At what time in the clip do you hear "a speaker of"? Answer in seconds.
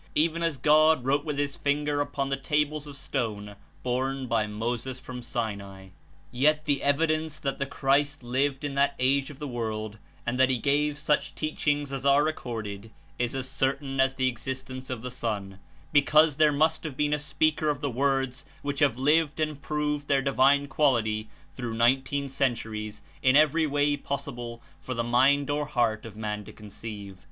17.13-17.79